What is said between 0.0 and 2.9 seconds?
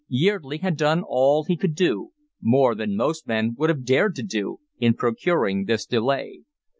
Yeardley had done all he could do, more